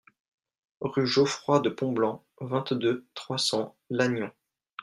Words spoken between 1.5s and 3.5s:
de Pontblanc, vingt-deux, trois